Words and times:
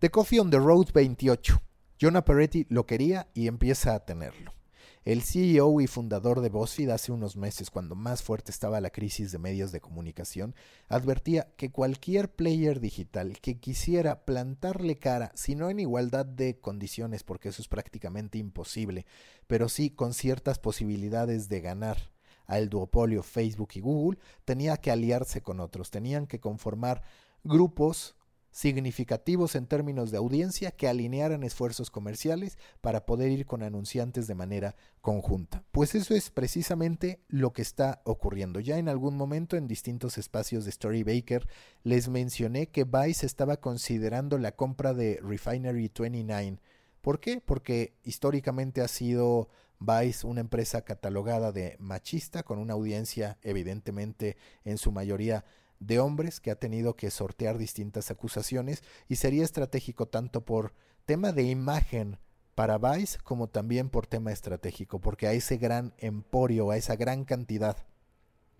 The 0.00 0.10
Coffee 0.10 0.40
on 0.40 0.50
the 0.50 0.58
Road 0.58 0.92
28. 0.92 1.62
Jonah 2.00 2.24
Peretti 2.24 2.66
lo 2.68 2.84
quería 2.84 3.28
y 3.32 3.46
empieza 3.46 3.94
a 3.94 4.04
tenerlo. 4.04 4.52
El 5.04 5.22
CEO 5.22 5.80
y 5.80 5.86
fundador 5.86 6.40
de 6.40 6.48
BuzzFeed 6.48 6.90
hace 6.90 7.12
unos 7.12 7.36
meses, 7.36 7.70
cuando 7.70 7.94
más 7.94 8.22
fuerte 8.22 8.50
estaba 8.50 8.80
la 8.80 8.90
crisis 8.90 9.30
de 9.32 9.38
medios 9.38 9.70
de 9.70 9.80
comunicación, 9.80 10.54
advertía 10.88 11.48
que 11.56 11.70
cualquier 11.70 12.34
player 12.34 12.80
digital 12.80 13.38
que 13.40 13.60
quisiera 13.60 14.24
plantarle 14.24 14.98
cara, 14.98 15.30
si 15.34 15.54
no 15.54 15.70
en 15.70 15.78
igualdad 15.78 16.26
de 16.26 16.58
condiciones, 16.58 17.22
porque 17.22 17.50
eso 17.50 17.62
es 17.62 17.68
prácticamente 17.68 18.36
imposible, 18.38 19.06
pero 19.46 19.68
sí 19.68 19.90
con 19.90 20.12
ciertas 20.12 20.58
posibilidades 20.58 21.48
de 21.48 21.60
ganar 21.60 22.10
al 22.46 22.68
duopolio 22.68 23.22
Facebook 23.22 23.70
y 23.74 23.80
Google, 23.80 24.18
tenía 24.44 24.76
que 24.76 24.90
aliarse 24.90 25.40
con 25.40 25.60
otros, 25.60 25.90
tenían 25.90 26.26
que 26.26 26.40
conformar 26.40 27.02
grupos 27.44 28.16
significativos 28.54 29.56
en 29.56 29.66
términos 29.66 30.12
de 30.12 30.18
audiencia 30.18 30.70
que 30.70 30.86
alinearan 30.86 31.42
esfuerzos 31.42 31.90
comerciales 31.90 32.56
para 32.80 33.04
poder 33.04 33.32
ir 33.32 33.46
con 33.46 33.64
anunciantes 33.64 34.28
de 34.28 34.36
manera 34.36 34.76
conjunta. 35.00 35.64
Pues 35.72 35.96
eso 35.96 36.14
es 36.14 36.30
precisamente 36.30 37.20
lo 37.26 37.52
que 37.52 37.62
está 37.62 38.00
ocurriendo. 38.04 38.60
Ya 38.60 38.78
en 38.78 38.88
algún 38.88 39.16
momento 39.16 39.56
en 39.56 39.66
distintos 39.66 40.18
espacios 40.18 40.62
de 40.62 40.70
Story 40.70 41.02
Baker 41.02 41.48
les 41.82 42.08
mencioné 42.08 42.68
que 42.68 42.84
Vice 42.84 43.26
estaba 43.26 43.56
considerando 43.56 44.38
la 44.38 44.52
compra 44.52 44.94
de 44.94 45.18
Refinery 45.20 45.90
29. 45.92 46.60
¿Por 47.00 47.18
qué? 47.18 47.42
Porque 47.44 47.96
históricamente 48.04 48.82
ha 48.82 48.88
sido 48.88 49.48
Vice 49.80 50.28
una 50.28 50.40
empresa 50.40 50.82
catalogada 50.82 51.50
de 51.50 51.74
machista 51.80 52.44
con 52.44 52.60
una 52.60 52.74
audiencia 52.74 53.36
evidentemente 53.42 54.36
en 54.64 54.78
su 54.78 54.92
mayoría 54.92 55.44
de 55.86 55.98
hombres 55.98 56.40
que 56.40 56.50
ha 56.50 56.56
tenido 56.56 56.96
que 56.96 57.10
sortear 57.10 57.58
distintas 57.58 58.10
acusaciones 58.10 58.82
y 59.08 59.16
sería 59.16 59.44
estratégico 59.44 60.06
tanto 60.06 60.44
por 60.44 60.72
tema 61.04 61.32
de 61.32 61.42
imagen 61.44 62.18
para 62.54 62.78
Vice 62.78 63.18
como 63.22 63.48
también 63.48 63.90
por 63.90 64.06
tema 64.06 64.32
estratégico, 64.32 65.00
porque 65.00 65.26
a 65.26 65.32
ese 65.32 65.56
gran 65.56 65.92
emporio, 65.98 66.70
a 66.70 66.76
esa 66.76 66.96
gran 66.96 67.24
cantidad 67.24 67.76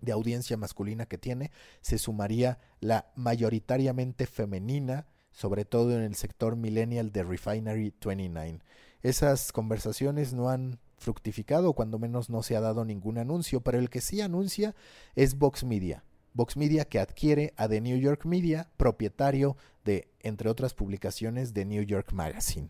de 0.01 0.11
audiencia 0.11 0.57
masculina 0.57 1.05
que 1.05 1.17
tiene, 1.17 1.51
se 1.81 1.97
sumaría 1.97 2.59
la 2.79 3.11
mayoritariamente 3.15 4.27
femenina, 4.27 5.07
sobre 5.31 5.65
todo 5.65 5.95
en 5.95 6.03
el 6.03 6.15
sector 6.15 6.55
millennial 6.55 7.11
de 7.11 7.23
Refinery 7.23 7.93
29. 8.05 8.59
Esas 9.01 9.51
conversaciones 9.51 10.33
no 10.33 10.49
han 10.49 10.79
fructificado, 10.97 11.73
cuando 11.73 11.99
menos 11.99 12.29
no 12.29 12.43
se 12.43 12.55
ha 12.55 12.61
dado 12.61 12.85
ningún 12.85 13.17
anuncio, 13.17 13.61
pero 13.61 13.79
el 13.79 13.89
que 13.89 14.01
sí 14.01 14.21
anuncia 14.21 14.75
es 15.15 15.37
Vox 15.37 15.63
Media 15.63 16.03
Vox 16.35 16.57
Media 16.57 16.85
que 16.85 16.99
adquiere 16.99 17.53
a 17.57 17.67
The 17.67 17.81
New 17.81 17.97
York 17.97 18.25
Media, 18.25 18.69
propietario 18.77 19.57
de, 19.85 20.09
entre 20.19 20.49
otras 20.49 20.73
publicaciones, 20.73 21.53
The 21.53 21.65
New 21.65 21.83
York 21.83 22.11
Magazine. 22.11 22.69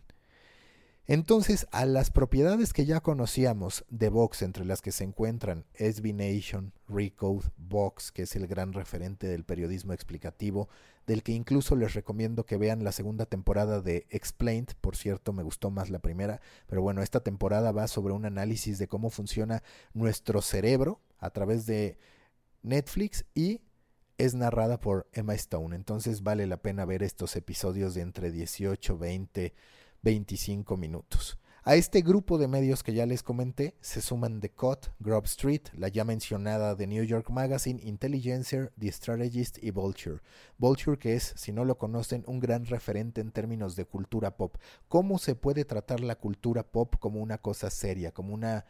Entonces, 1.08 1.68
a 1.70 1.84
las 1.84 2.10
propiedades 2.10 2.72
que 2.72 2.84
ya 2.84 3.00
conocíamos 3.00 3.84
de 3.90 4.08
Vox, 4.08 4.42
entre 4.42 4.64
las 4.64 4.82
que 4.82 4.90
se 4.90 5.04
encuentran 5.04 5.64
SB 5.74 6.12
Nation, 6.12 6.72
Recode, 6.88 7.46
Vox, 7.58 8.10
que 8.10 8.22
es 8.22 8.34
el 8.34 8.48
gran 8.48 8.72
referente 8.72 9.28
del 9.28 9.44
periodismo 9.44 9.92
explicativo, 9.92 10.68
del 11.06 11.22
que 11.22 11.30
incluso 11.30 11.76
les 11.76 11.94
recomiendo 11.94 12.44
que 12.44 12.56
vean 12.56 12.82
la 12.82 12.90
segunda 12.90 13.24
temporada 13.24 13.80
de 13.80 14.06
Explained, 14.10 14.74
por 14.80 14.96
cierto, 14.96 15.32
me 15.32 15.44
gustó 15.44 15.70
más 15.70 15.90
la 15.90 16.00
primera, 16.00 16.40
pero 16.66 16.82
bueno, 16.82 17.02
esta 17.02 17.20
temporada 17.20 17.70
va 17.70 17.86
sobre 17.86 18.12
un 18.12 18.24
análisis 18.24 18.78
de 18.78 18.88
cómo 18.88 19.10
funciona 19.10 19.62
nuestro 19.94 20.42
cerebro 20.42 21.00
a 21.20 21.30
través 21.30 21.66
de 21.66 21.98
Netflix 22.66 23.24
y 23.34 23.62
es 24.18 24.34
narrada 24.34 24.80
por 24.80 25.08
Emma 25.12 25.34
Stone. 25.34 25.74
Entonces 25.76 26.22
vale 26.22 26.46
la 26.46 26.56
pena 26.56 26.84
ver 26.84 27.02
estos 27.02 27.36
episodios 27.36 27.94
de 27.94 28.02
entre 28.02 28.32
18, 28.32 28.98
20, 28.98 29.54
25 30.02 30.76
minutos. 30.76 31.38
A 31.62 31.74
este 31.74 32.00
grupo 32.02 32.38
de 32.38 32.46
medios 32.46 32.84
que 32.84 32.94
ya 32.94 33.06
les 33.06 33.24
comenté 33.24 33.76
se 33.80 34.00
suman 34.00 34.40
The 34.40 34.50
Cut, 34.50 34.86
Grub 35.00 35.24
Street, 35.24 35.62
la 35.72 35.88
ya 35.88 36.04
mencionada 36.04 36.76
The 36.76 36.86
New 36.86 37.02
York 37.02 37.30
Magazine, 37.30 37.80
Intelligencer, 37.82 38.72
The 38.78 38.92
Strategist 38.92 39.58
y 39.62 39.70
Vulture. 39.70 40.20
Vulture 40.58 40.96
que 40.96 41.14
es, 41.14 41.34
si 41.36 41.50
no 41.50 41.64
lo 41.64 41.76
conocen, 41.76 42.22
un 42.28 42.38
gran 42.38 42.66
referente 42.66 43.20
en 43.20 43.32
términos 43.32 43.74
de 43.74 43.84
cultura 43.84 44.36
pop. 44.36 44.56
¿Cómo 44.88 45.18
se 45.18 45.34
puede 45.34 45.64
tratar 45.64 46.00
la 46.00 46.16
cultura 46.16 46.62
pop 46.62 46.94
como 47.00 47.20
una 47.20 47.38
cosa 47.38 47.68
seria, 47.70 48.12
como 48.12 48.32
una 48.32 48.64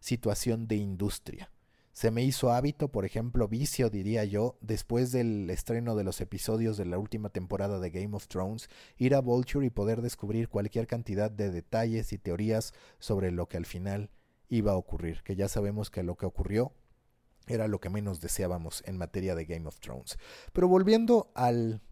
situación 0.00 0.66
de 0.66 0.74
industria? 0.74 1.52
Se 2.00 2.10
me 2.10 2.22
hizo 2.24 2.50
hábito, 2.50 2.88
por 2.88 3.04
ejemplo, 3.04 3.46
vicio, 3.46 3.90
diría 3.90 4.24
yo, 4.24 4.56
después 4.62 5.12
del 5.12 5.50
estreno 5.50 5.94
de 5.96 6.02
los 6.02 6.22
episodios 6.22 6.78
de 6.78 6.86
la 6.86 6.96
última 6.96 7.28
temporada 7.28 7.78
de 7.78 7.90
Game 7.90 8.16
of 8.16 8.26
Thrones, 8.26 8.70
ir 8.96 9.14
a 9.14 9.20
Vulture 9.20 9.66
y 9.66 9.68
poder 9.68 10.00
descubrir 10.00 10.48
cualquier 10.48 10.86
cantidad 10.86 11.30
de 11.30 11.50
detalles 11.50 12.14
y 12.14 12.16
teorías 12.16 12.72
sobre 13.00 13.30
lo 13.32 13.50
que 13.50 13.58
al 13.58 13.66
final 13.66 14.08
iba 14.48 14.72
a 14.72 14.76
ocurrir, 14.76 15.22
que 15.22 15.36
ya 15.36 15.46
sabemos 15.46 15.90
que 15.90 16.02
lo 16.02 16.16
que 16.16 16.24
ocurrió 16.24 16.72
era 17.46 17.68
lo 17.68 17.80
que 17.80 17.90
menos 17.90 18.22
deseábamos 18.22 18.82
en 18.86 18.96
materia 18.96 19.34
de 19.34 19.44
Game 19.44 19.68
of 19.68 19.78
Thrones. 19.80 20.16
Pero 20.54 20.68
volviendo 20.68 21.30
al 21.34 21.82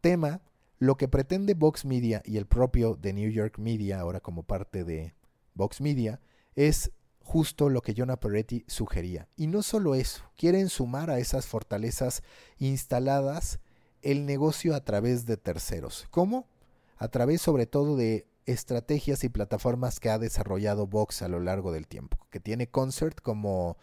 tema, 0.00 0.42
lo 0.80 0.96
que 0.96 1.06
pretende 1.06 1.54
Vox 1.54 1.84
Media 1.84 2.22
y 2.24 2.38
el 2.38 2.46
propio 2.46 2.98
The 3.00 3.12
New 3.12 3.30
York 3.30 3.58
Media, 3.58 4.00
ahora 4.00 4.18
como 4.18 4.42
parte 4.42 4.82
de 4.82 5.14
Vox 5.54 5.80
Media, 5.80 6.20
es 6.56 6.90
justo 7.28 7.68
lo 7.68 7.82
que 7.82 7.92
Jonah 7.94 8.18
Peretti 8.18 8.64
sugería. 8.68 9.28
Y 9.36 9.48
no 9.48 9.62
solo 9.62 9.94
eso, 9.94 10.22
quieren 10.34 10.70
sumar 10.70 11.10
a 11.10 11.18
esas 11.18 11.46
fortalezas 11.46 12.22
instaladas 12.56 13.60
el 14.00 14.24
negocio 14.24 14.74
a 14.74 14.82
través 14.82 15.26
de 15.26 15.36
terceros. 15.36 16.06
¿Cómo? 16.10 16.48
A 16.96 17.08
través 17.08 17.42
sobre 17.42 17.66
todo 17.66 17.96
de 17.96 18.26
estrategias 18.46 19.24
y 19.24 19.28
plataformas 19.28 20.00
que 20.00 20.08
ha 20.08 20.18
desarrollado 20.18 20.86
Vox 20.86 21.20
a 21.20 21.28
lo 21.28 21.38
largo 21.38 21.70
del 21.70 21.86
tiempo, 21.86 22.16
que 22.30 22.40
tiene 22.40 22.70
Concert 22.70 23.20
como 23.20 23.76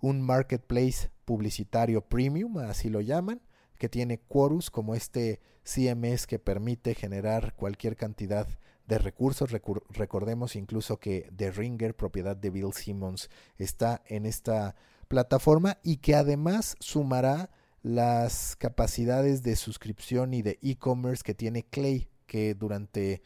un 0.00 0.22
marketplace 0.22 1.10
publicitario 1.24 2.02
premium, 2.02 2.58
así 2.58 2.88
lo 2.88 3.00
llaman, 3.00 3.42
que 3.78 3.88
tiene 3.88 4.20
Quorus 4.20 4.70
como 4.70 4.94
este 4.94 5.40
CMS 5.64 6.28
que 6.28 6.38
permite 6.38 6.94
generar 6.94 7.56
cualquier 7.56 7.96
cantidad 7.96 8.46
de 8.86 8.98
recursos. 8.98 9.50
recordemos 9.90 10.56
incluso 10.56 10.98
que 10.98 11.30
The 11.36 11.50
Ringer, 11.50 11.94
propiedad 11.94 12.36
de 12.36 12.50
Bill 12.50 12.72
Simmons, 12.72 13.30
está 13.58 14.02
en 14.06 14.26
esta 14.26 14.74
plataforma 15.08 15.78
y 15.82 15.98
que 15.98 16.14
además 16.14 16.76
sumará 16.80 17.50
las 17.82 18.56
capacidades 18.56 19.42
de 19.42 19.54
suscripción 19.56 20.34
y 20.34 20.42
de 20.42 20.58
e-commerce 20.62 21.22
que 21.22 21.34
tiene 21.34 21.64
Clay, 21.64 22.08
que 22.26 22.54
durante 22.54 23.22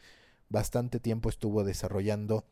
bastante 0.49 0.99
tiempo 0.99 1.29
estuvo 1.29 1.63
desarrollando 1.63 2.45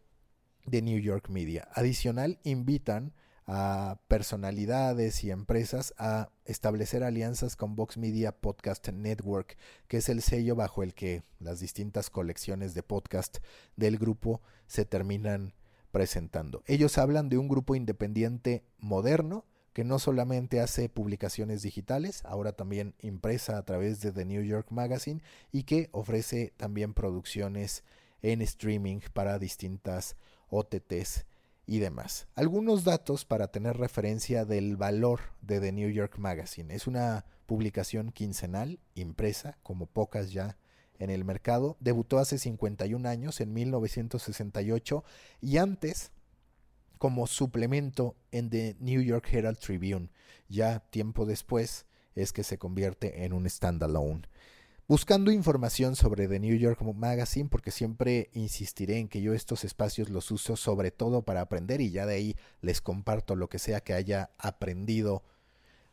de 0.65 0.81
New 0.81 0.99
York 0.99 1.29
Media. 1.29 1.67
Adicional, 1.73 2.39
invitan 2.43 3.13
a 3.51 3.99
personalidades 4.07 5.23
y 5.23 5.31
empresas 5.31 5.95
a 5.97 6.29
establecer 6.45 7.03
alianzas 7.03 7.55
con 7.55 7.75
Vox 7.75 7.97
Media 7.97 8.31
Podcast 8.31 8.89
Network, 8.89 9.57
que 9.87 9.97
es 9.97 10.09
el 10.09 10.21
sello 10.21 10.55
bajo 10.55 10.83
el 10.83 10.93
que 10.93 11.23
las 11.39 11.59
distintas 11.59 12.11
colecciones 12.11 12.75
de 12.75 12.83
podcast 12.83 13.39
del 13.75 13.97
grupo 13.97 14.43
se 14.67 14.85
terminan 14.85 15.55
presentando. 15.91 16.61
Ellos 16.67 16.99
hablan 16.99 17.27
de 17.27 17.39
un 17.39 17.47
grupo 17.47 17.73
independiente 17.73 18.63
moderno 18.77 19.45
que 19.73 19.83
no 19.83 19.97
solamente 19.97 20.61
hace 20.61 20.87
publicaciones 20.87 21.63
digitales, 21.63 22.23
ahora 22.25 22.51
también 22.51 22.93
impresa 22.99 23.57
a 23.57 23.65
través 23.65 23.99
de 24.01 24.11
The 24.11 24.25
New 24.25 24.43
York 24.43 24.67
Magazine 24.69 25.23
y 25.51 25.63
que 25.63 25.89
ofrece 25.91 26.53
también 26.55 26.93
producciones 26.93 27.83
en 28.21 28.43
streaming 28.43 28.99
para 29.11 29.39
distintas 29.39 30.17
OTTs 30.49 31.25
y 31.69 31.77
demás. 31.77 32.27
Algunos 32.33 32.83
datos 32.83 33.25
para 33.25 33.49
tener 33.49 33.77
referencia 33.77 34.43
del 34.43 34.75
valor 34.75 35.19
de 35.41 35.59
The 35.59 35.71
New 35.71 35.91
York 35.91 36.17
Magazine. 36.17 36.73
Es 36.73 36.87
una 36.87 37.25
publicación 37.45 38.11
quincenal, 38.11 38.79
impresa, 38.95 39.59
como 39.61 39.85
pocas 39.85 40.31
ya 40.31 40.57
en 40.97 41.11
el 41.11 41.23
mercado. 41.25 41.77
Debutó 41.79 42.17
hace 42.17 42.39
51 42.39 43.07
años, 43.07 43.39
en 43.39 43.53
1968, 43.53 45.03
y 45.41 45.57
antes 45.57 46.11
como 46.97 47.27
suplemento 47.27 48.15
en 48.31 48.49
The 48.49 48.75
New 48.79 49.01
York 49.03 49.31
Herald 49.31 49.59
Tribune. 49.59 50.09
Ya 50.47 50.79
tiempo 50.89 51.27
después 51.27 51.85
es 52.15 52.33
que 52.33 52.43
se 52.43 52.57
convierte 52.57 53.25
en 53.25 53.31
un 53.31 53.47
standalone. 53.47 54.23
Buscando 54.89 55.29
información 55.29 55.95
sobre 55.95 56.27
The 56.27 56.39
New 56.39 56.57
York 56.57 56.81
Magazine, 56.81 57.47
porque 57.47 57.69
siempre 57.69 58.31
insistiré 58.33 58.97
en 58.97 59.07
que 59.07 59.21
yo 59.21 59.35
estos 59.35 59.63
espacios 59.63 60.09
los 60.09 60.31
uso 60.31 60.55
sobre 60.55 60.89
todo 60.89 61.21
para 61.21 61.41
aprender 61.41 61.79
y 61.79 61.91
ya 61.91 62.07
de 62.07 62.15
ahí 62.15 62.35
les 62.61 62.81
comparto 62.81 63.35
lo 63.35 63.49
que 63.49 63.59
sea 63.59 63.81
que 63.81 63.93
haya 63.93 64.31
aprendido. 64.39 65.21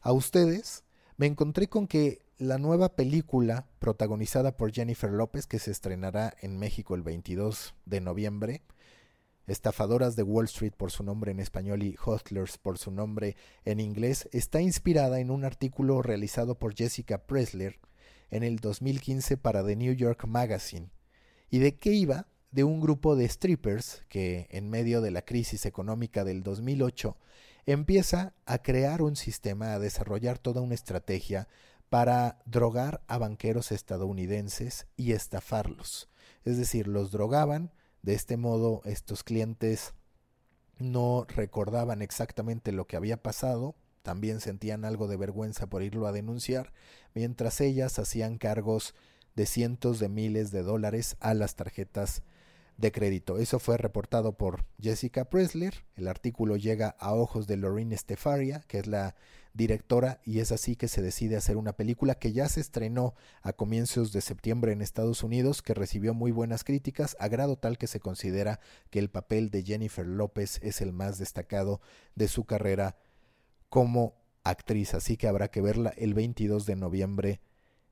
A 0.00 0.12
ustedes, 0.12 0.82
me 1.19 1.26
encontré 1.26 1.69
con 1.69 1.87
que 1.87 2.22
la 2.38 2.56
nueva 2.56 2.96
película 2.96 3.66
protagonizada 3.81 4.56
por 4.56 4.72
Jennifer 4.72 5.10
López, 5.10 5.46
que 5.46 5.58
se 5.58 5.72
estrenará 5.72 6.32
en 6.40 6.58
México 6.58 6.94
el 6.94 7.02
22 7.02 7.75
de 7.84 8.00
noviembre, 8.00 8.62
Estafadoras 9.46 10.16
de 10.16 10.22
Wall 10.22 10.46
Street 10.46 10.72
por 10.75 10.90
su 10.90 11.02
nombre 11.02 11.32
en 11.32 11.40
español 11.40 11.82
y 11.82 11.98
Hustlers 12.02 12.56
por 12.56 12.78
su 12.78 12.90
nombre 12.90 13.37
en 13.66 13.78
inglés, 13.78 14.26
está 14.32 14.62
inspirada 14.62 15.20
en 15.20 15.31
un 15.31 15.44
artículo 15.44 16.00
realizado 16.00 16.58
por 16.58 16.75
Jessica 16.75 17.26
Presler 17.26 17.78
en 18.31 18.43
el 18.43 18.56
2015 18.56 19.37
para 19.37 19.64
The 19.64 19.76
New 19.76 19.94
York 19.94 20.26
Magazine. 20.26 20.90
¿Y 21.50 21.58
de 21.58 21.76
qué 21.76 21.93
iba? 21.93 22.28
De 22.50 22.64
un 22.64 22.81
grupo 22.81 23.17
de 23.17 23.28
strippers 23.28 24.02
que, 24.08 24.49
en 24.50 24.70
medio 24.70 25.00
de 25.00 25.11
la 25.11 25.23
crisis 25.23 25.67
económica 25.67 26.25
del 26.25 26.43
2008, 26.43 27.17
empieza 27.67 28.34
a 28.46 28.58
crear 28.58 29.02
un 29.02 29.17
sistema, 29.17 29.75
a 29.75 29.78
desarrollar 29.78 30.38
toda 30.38 30.61
una 30.61 30.75
estrategia 30.75 31.49
para 31.88 32.38
drogar 32.46 33.02
a 33.06 33.19
banqueros 33.19 33.73
estadounidenses 33.73 34.87
y 34.96 35.12
estafarlos. 35.12 36.08
Es 36.44 36.56
decir, 36.56 36.87
los 36.88 37.11
drogaban, 37.11 37.72
de 38.02 38.14
este 38.14 38.37
modo 38.37 38.82
estos 38.84 39.25
clientes 39.25 39.94
no 40.79 41.26
recordaban 41.29 42.02
exactamente 42.02 42.72
lo 42.72 42.87
que 42.87 42.96
había 42.96 43.22
pasado, 43.22 43.75
también 44.06 44.41
sentían 44.41 44.85
algo 44.85 45.08
de 45.08 45.17
vergüenza 45.17 45.67
por 45.67 45.82
irlo 45.82 46.06
a 46.06 46.12
denunciar, 46.12 46.73
mientras 47.12 47.61
ellas 47.61 47.99
hacían 47.99 48.38
cargos 48.38 48.94
de 49.35 49.47
cientos 49.47 49.99
de 49.99 50.08
miles 50.08 50.53
de 50.53 50.62
dólares 50.62 51.17
a 51.19 51.35
las 51.35 51.56
tarjetas 51.56 52.23
de 52.76 52.93
crédito. 52.93 53.38
Eso 53.38 53.58
fue 53.58 53.79
reportado 53.79 54.37
por 54.37 54.64
Jessica 54.81 55.25
Presler. 55.25 55.85
El 55.97 56.06
artículo 56.06 56.55
llega 56.55 56.91
a 57.00 57.14
ojos 57.14 57.49
de 57.49 57.56
Lorraine 57.56 57.97
Stefaria, 57.97 58.61
que 58.69 58.79
es 58.79 58.87
la 58.87 59.17
directora, 59.55 60.20
y 60.25 60.38
es 60.38 60.53
así 60.53 60.76
que 60.76 60.87
se 60.87 61.03
decide 61.03 61.37
hacer 61.37 61.56
una 61.56 61.73
película 61.73 62.14
que 62.14 62.31
ya 62.31 62.49
se 62.49 62.61
estrenó 62.61 63.17
a 63.43 63.55
comienzos 63.55 64.12
de 64.12 64.20
septiembre 64.20 64.70
en 64.70 64.82
Estados 64.82 65.25
Unidos, 65.25 65.62
que 65.62 65.75
recibió 65.75 66.14
muy 66.14 66.31
buenas 66.31 66.62
críticas, 66.62 67.17
a 67.19 67.26
grado 67.26 67.56
tal 67.56 67.76
que 67.76 67.88
se 67.88 67.99
considera 67.99 68.61
que 68.91 69.00
el 69.00 69.11
papel 69.11 69.50
de 69.50 69.64
Jennifer 69.64 70.06
López 70.06 70.61
es 70.62 70.81
el 70.81 70.93
más 70.93 71.19
destacado 71.19 71.81
de 72.14 72.29
su 72.29 72.44
carrera 72.44 72.94
como 73.69 74.15
actriz. 74.45 74.95
Así 74.95 75.17
que 75.17 75.29
habrá 75.29 75.49
que 75.49 75.61
verla 75.61 75.93
el 75.97 76.15
22 76.15 76.67
de 76.67 76.77
noviembre 76.77 77.41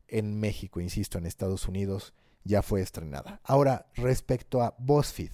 en 0.09 0.39
México, 0.39 0.81
insisto, 0.81 1.19
en 1.19 1.27
Estados 1.27 1.67
Unidos 1.67 2.15
ya 2.45 2.63
fue 2.63 2.83
estrenada. 2.83 3.41
Ahora, 3.43 3.87
respecto 3.95 4.63
a 4.63 4.75
BuzzFeed, 4.79 5.33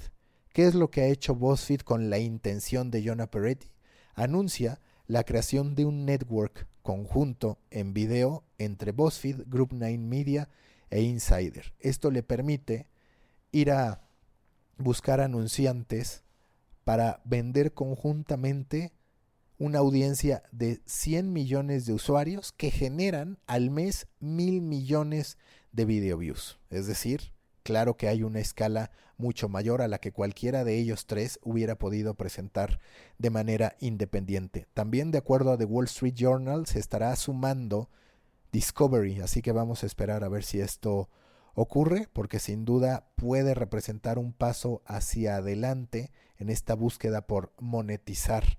¿qué 0.53 0.67
es 0.67 0.75
lo 0.75 0.91
que 0.91 1.03
ha 1.03 1.07
hecho 1.07 1.35
BuzzFeed 1.35 1.81
con 1.81 2.09
la 2.09 2.19
intención 2.19 2.91
de 2.91 3.05
Jonah 3.05 3.31
Peretti? 3.31 3.69
Anuncia 4.15 4.81
la 5.07 5.25
creación 5.25 5.75
de 5.75 5.85
un 5.85 6.05
network 6.05 6.69
conjunto 6.83 7.59
en 7.71 7.93
video 7.93 8.45
entre 8.59 8.93
BuzzFeed, 8.93 9.49
Group 9.49 9.71
9 9.73 9.99
Media 9.99 10.49
e 10.89 11.03
Insider. 11.03 11.75
Esto 11.81 12.11
le 12.11 12.23
permite 12.23 12.89
ir 13.53 13.73
a 13.73 14.03
buscar 14.79 15.21
anunciantes 15.21 16.23
para 16.85 17.21
vender 17.25 17.75
conjuntamente 17.75 18.93
una 19.61 19.81
audiencia 19.81 20.43
de 20.53 20.81
100 20.87 21.35
millones 21.35 21.85
de 21.85 21.93
usuarios 21.93 22.51
que 22.53 22.71
generan 22.71 23.39
al 23.47 23.71
mes 23.71 24.07
mil 24.19 24.63
millones 24.63 25.37
de 25.71 25.85
video 25.85 26.17
views. 26.17 26.59
Es 26.71 26.87
decir, 26.87 27.35
claro 27.63 27.99
que 27.99 28.09
hay 28.09 28.23
una 28.23 28.41
escala 28.41 28.91
mucho 29.19 29.51
mayor 29.51 29.83
a 29.83 29.89
la 29.89 29.99
que 29.99 30.13
cualquiera 30.13 30.65
de 30.65 30.79
ellos 30.79 31.05
tres 31.05 31.39
hubiera 31.43 31.75
podido 31.75 32.15
presentar 32.15 32.81
de 33.19 33.29
manera 33.29 33.77
independiente. 33.81 34.67
También 34.73 35.11
de 35.11 35.19
acuerdo 35.19 35.53
a 35.53 35.59
The 35.59 35.67
Wall 35.67 35.85
Street 35.85 36.15
Journal 36.15 36.65
se 36.65 36.79
estará 36.79 37.15
sumando 37.17 37.91
Discovery, 38.53 39.21
así 39.21 39.43
que 39.43 39.53
vamos 39.53 39.83
a 39.83 39.87
esperar 39.87 40.25
a 40.25 40.31
ver 40.31 40.43
si 40.43 40.63
esto 40.63 41.11
ocurre, 41.53 42.09
porque 42.15 42.39
sin 42.39 42.65
duda 42.65 43.11
puede 43.15 43.53
representar 43.53 44.19
un 44.19 44.33
paso 44.33 44.81
hacia 44.87 45.37
adelante 45.37 46.13
en 46.39 46.49
esta 46.49 46.75
búsqueda 46.75 47.27
por 47.27 47.53
monetizar 47.59 48.59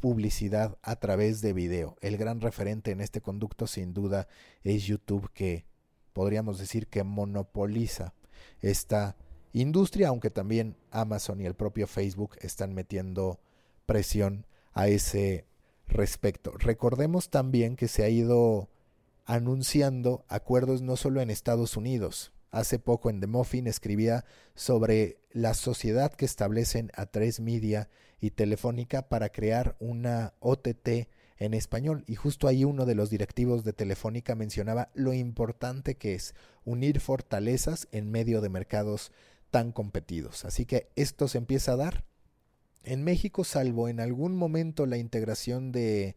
publicidad 0.00 0.78
a 0.82 0.96
través 0.96 1.40
de 1.40 1.52
video. 1.52 1.96
El 2.00 2.16
gran 2.16 2.40
referente 2.40 2.90
en 2.90 3.00
este 3.00 3.20
conducto 3.20 3.66
sin 3.66 3.94
duda 3.94 4.26
es 4.64 4.84
YouTube 4.84 5.30
que 5.32 5.66
podríamos 6.12 6.58
decir 6.58 6.88
que 6.88 7.04
monopoliza 7.04 8.14
esta 8.60 9.16
industria, 9.52 10.08
aunque 10.08 10.30
también 10.30 10.76
Amazon 10.90 11.40
y 11.40 11.46
el 11.46 11.54
propio 11.54 11.86
Facebook 11.86 12.36
están 12.40 12.74
metiendo 12.74 13.40
presión 13.86 14.46
a 14.72 14.88
ese 14.88 15.46
respecto. 15.86 16.52
Recordemos 16.52 17.30
también 17.30 17.76
que 17.76 17.88
se 17.88 18.04
ha 18.04 18.08
ido 18.08 18.68
anunciando 19.24 20.24
acuerdos 20.28 20.82
no 20.82 20.96
solo 20.96 21.20
en 21.20 21.30
Estados 21.30 21.76
Unidos, 21.76 22.32
hace 22.50 22.78
poco 22.78 23.10
en 23.10 23.20
The 23.20 23.26
Muffin 23.26 23.66
escribía 23.66 24.24
sobre 24.54 25.18
la 25.32 25.54
sociedad 25.54 26.12
que 26.12 26.24
establecen 26.24 26.90
a 26.94 27.06
tres 27.06 27.40
Media 27.40 27.88
y 28.20 28.30
Telefónica 28.30 29.08
para 29.08 29.30
crear 29.30 29.76
una 29.80 30.34
OTT 30.40 31.08
en 31.38 31.54
español. 31.54 32.04
Y 32.06 32.14
justo 32.14 32.46
ahí 32.46 32.64
uno 32.64 32.86
de 32.86 32.94
los 32.94 33.10
directivos 33.10 33.64
de 33.64 33.72
Telefónica 33.72 34.34
mencionaba 34.34 34.90
lo 34.94 35.12
importante 35.12 35.96
que 35.96 36.14
es 36.14 36.34
unir 36.64 37.00
fortalezas 37.00 37.88
en 37.92 38.10
medio 38.10 38.40
de 38.40 38.50
mercados 38.50 39.10
tan 39.50 39.72
competidos. 39.72 40.44
Así 40.44 40.66
que 40.66 40.88
esto 40.96 41.28
se 41.28 41.38
empieza 41.38 41.72
a 41.72 41.76
dar. 41.76 42.04
En 42.82 43.02
México, 43.02 43.44
salvo 43.44 43.88
en 43.88 44.00
algún 44.00 44.36
momento 44.36 44.86
la 44.86 44.96
integración 44.96 45.72
de 45.72 46.16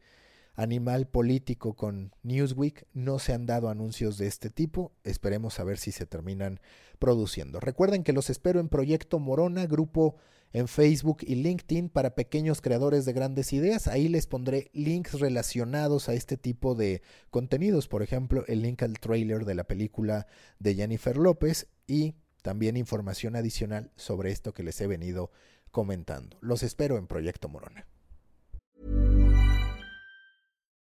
animal 0.55 1.07
político 1.07 1.75
con 1.75 2.13
Newsweek, 2.23 2.87
no 2.93 3.19
se 3.19 3.33
han 3.33 3.45
dado 3.45 3.69
anuncios 3.69 4.17
de 4.17 4.27
este 4.27 4.49
tipo. 4.49 4.93
Esperemos 5.03 5.59
a 5.59 5.63
ver 5.63 5.77
si 5.77 5.91
se 5.91 6.05
terminan 6.05 6.59
produciendo. 6.99 7.59
Recuerden 7.59 8.03
que 8.03 8.13
los 8.13 8.29
espero 8.29 8.59
en 8.59 8.69
Proyecto 8.69 9.19
Morona, 9.19 9.65
grupo 9.65 10.15
en 10.53 10.67
Facebook 10.67 11.17
y 11.21 11.35
LinkedIn 11.35 11.89
para 11.89 12.13
pequeños 12.13 12.61
creadores 12.61 13.05
de 13.05 13.13
grandes 13.13 13.53
ideas. 13.53 13.87
Ahí 13.87 14.07
les 14.07 14.27
pondré 14.27 14.69
links 14.73 15.19
relacionados 15.19 16.09
a 16.09 16.13
este 16.13 16.37
tipo 16.37 16.75
de 16.75 17.01
contenidos. 17.31 17.87
Por 17.87 18.03
ejemplo, 18.03 18.45
el 18.47 18.61
link 18.61 18.83
al 18.83 18.99
trailer 18.99 19.45
de 19.45 19.55
la 19.55 19.63
película 19.63 20.27
de 20.59 20.75
Jennifer 20.75 21.17
López 21.17 21.67
y 21.87 22.15
también 22.43 22.77
información 22.77 23.35
adicional 23.35 23.91
sobre 23.95 24.31
esto 24.31 24.53
que 24.53 24.63
les 24.63 24.79
he 24.79 24.87
venido 24.87 25.31
comentando. 25.71 26.37
Los 26.41 26.61
espero 26.61 26.97
en 26.97 27.07
Proyecto 27.07 27.49
Morona. 27.49 27.87